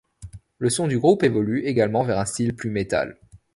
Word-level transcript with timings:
Le 0.57 0.71
son 0.71 0.87
du 0.87 0.97
groupe 0.97 1.21
évolue 1.21 1.63
également 1.63 2.01
vers 2.03 2.17
un 2.17 2.25
style 2.25 2.55
plus 2.55 2.71
metal. 2.71 3.19